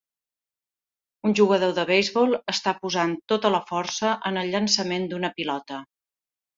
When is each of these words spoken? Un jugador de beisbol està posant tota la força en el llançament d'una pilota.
Un 1.29 1.35
jugador 1.39 1.75
de 1.81 1.85
beisbol 1.91 2.33
està 2.55 2.75
posant 2.87 3.15
tota 3.35 3.55
la 3.59 3.63
força 3.71 4.17
en 4.33 4.45
el 4.45 4.53
llançament 4.59 5.11
d'una 5.15 5.35
pilota. 5.41 5.87